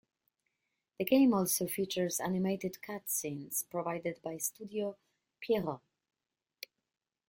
[0.97, 4.97] The game also features animated cut scenes, provided by Studio
[5.39, 5.81] Pierrot.